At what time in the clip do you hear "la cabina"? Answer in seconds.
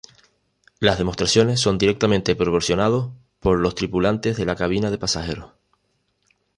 4.47-4.89